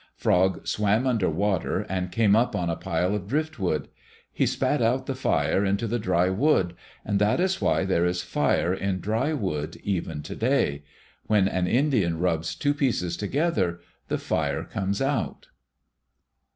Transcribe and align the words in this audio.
Frog 0.15 0.65
swam 0.65 1.05
under 1.05 1.29
water, 1.29 1.81
and 1.81 2.11
came 2.11 2.35
up 2.35 2.55
on 2.55 2.71
a 2.71 2.75
pile 2.75 3.13
of 3.13 3.27
driftwood. 3.27 3.87
He 4.33 4.47
spat 4.47 4.81
out 4.81 5.05
the 5.05 5.13
fire 5.13 5.63
into 5.63 5.85
the 5.85 5.99
dry 5.99 6.27
wood, 6.31 6.73
and 7.05 7.19
that 7.19 7.39
is 7.39 7.61
why 7.61 7.85
there 7.85 8.03
is 8.07 8.23
fire 8.23 8.73
in 8.73 8.99
dry 8.99 9.31
wood 9.33 9.77
even 9.83 10.23
to 10.23 10.35
day. 10.35 10.81
When 11.27 11.47
an 11.47 11.67
Indian 11.67 12.17
rubs 12.17 12.55
two 12.55 12.73
pieces 12.73 13.15
together, 13.15 13.79
the 14.07 14.17
fire 14.17 14.63
comes 14.63 15.03
out. 15.03 15.49